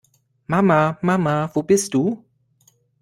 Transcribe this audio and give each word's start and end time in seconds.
Mama, 0.47 0.97
Mama, 1.03 1.51
wo 1.53 1.61
bist 1.61 1.93
du? 1.93 2.25